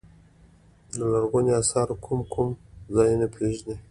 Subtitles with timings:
[0.97, 2.49] د لرغونو اثارو کوم کوم
[2.95, 3.77] ځایونه پيژنئ.